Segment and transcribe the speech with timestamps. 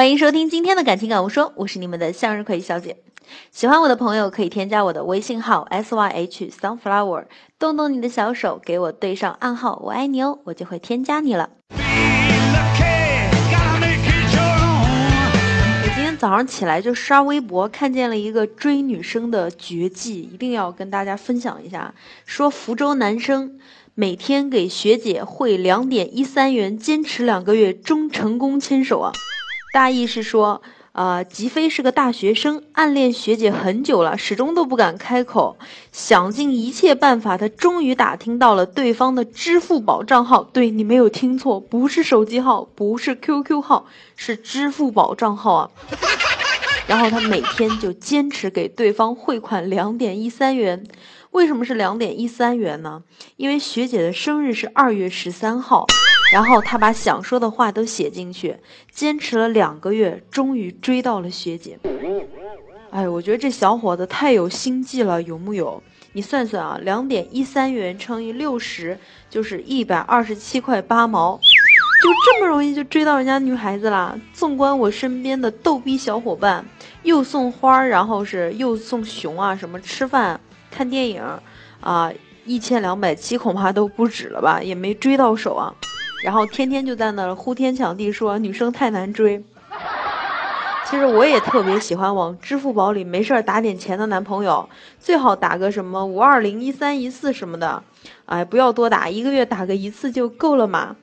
[0.00, 2.96] 欢迎收听今天的感情感悟说，我是你们的向日葵小姐。
[3.52, 7.26] 喜欢我的朋友可以添加我的微信号 s y h sunflower，
[7.58, 11.50] 动动你的小手，给我对上暗号，我爱你哦，我就会添加你了。
[11.68, 11.76] 我
[15.94, 21.94] 今天早上起来就刷微博，看见了一个追女生的绝技，一定要跟大家分享一下。
[22.24, 23.58] 说福州男生
[23.94, 29.12] 每天给学姐汇两点一三元，坚持两个月，终成功牵手啊！
[29.72, 30.62] 大意是说。
[30.92, 35.56] 啊，吉飞是个大学生，暗恋学姐很久了，始终都不敢开口，
[35.92, 40.42] 想尽一切办法，他终于打听到了对方的支付宝账号。
[40.42, 45.70] 对你没有听错，不是手机号，不是 QQ 号，是支付宝账号啊。
[46.88, 50.84] 然后他每天就坚持给对方汇款两点一三元。
[51.30, 53.04] 为什么是两点一三元呢？
[53.36, 55.86] 因为学姐的生日是二月十三号。
[56.32, 58.56] 然后他把想说的话都写进去，
[58.92, 61.78] 坚持了两个月，终于追到了学姐。
[62.90, 65.82] 哎，我觉得这小伙子太有心计了，有木有？
[66.12, 71.36] 你算算啊，两点一三元乘以六十，就是一百二十七块八毛，
[72.02, 74.18] 就这么容易就追到人家女孩子啦。
[74.32, 76.64] 纵观我身边的逗逼小伙伴，
[77.04, 81.22] 又送花，然后是又送熊啊，什么吃饭、看电影，
[81.80, 82.12] 啊，
[82.44, 85.72] 一千两百七恐怕都不止了吧，也没追到手啊。
[86.22, 89.42] 然后天天就在那呼天抢地说女生太难追。
[90.86, 97.80] 其实我也特别喜欢往支付宝里没事儿打点钱的男朋友，最好打个什么五二零一三一四什么的，
[98.26, 100.96] 哎，不要多打，一个月打个一次就够了嘛。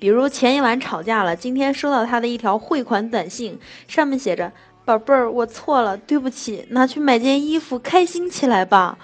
[0.00, 4.50] 比如前一晚吵架了，今天收到他的一条汇款短信，上面写着
[4.84, 8.98] ：“宝贝儿，我错了，对不起，拿去买件衣服，开心起来吧。”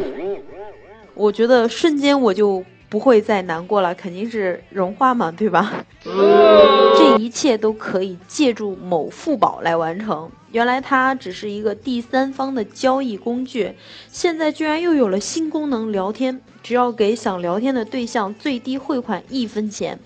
[1.15, 2.65] 我觉得瞬间我就。
[2.91, 5.87] 不会再难过了，肯定是融化嘛，对吧？
[6.05, 10.31] 这一切都可以借助某付宝来完成。
[10.51, 13.73] 原来它只是一个第三方的交易工具，
[14.11, 16.41] 现在居然又有了新功能——聊天。
[16.63, 19.99] 只要给想聊天的对象最低汇款一分钱，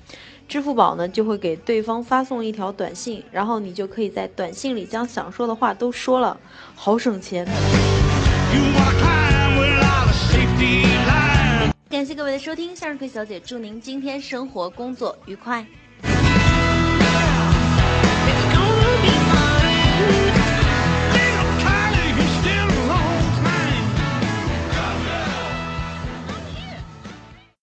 [0.47, 6.38] 支付宝呢就会给对方发送一条短信，然后你就可以在短信里将想说的话都说了，
[6.76, 7.44] 好省钱。
[12.04, 15.66] 感谢各位的收听，向日葵小姐祝您今天生活工作愉快。